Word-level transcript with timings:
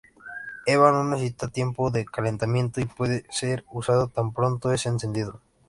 Eva 0.65 0.91
no 0.91 1.03
necesita 1.03 1.47
tiempo 1.47 1.91
de 1.91 2.05
calentamiento 2.05 2.81
y 2.81 2.85
puede 2.85 3.23
ser 3.29 3.63
usado 3.69 4.07
tan 4.07 4.33
pronto 4.33 4.71
es 4.71 4.87
encendido. 4.87 5.41